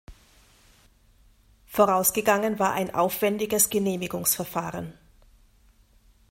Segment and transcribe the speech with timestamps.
[1.67, 4.95] Vorausgegangen war ein aufwändiges Genehmigungsverfahren.